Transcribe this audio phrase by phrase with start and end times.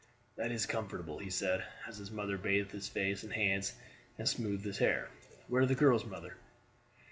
[0.35, 3.73] "That is comfortable," he said, as his mother bathed his face and hands
[4.17, 5.09] and smoothed his hair.
[5.47, 6.37] "Where are the girls, mother?"